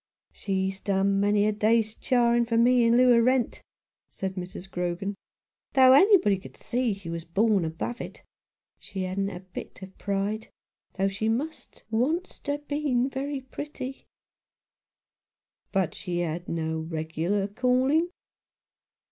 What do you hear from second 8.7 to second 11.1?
She hadn't a bit of pride, though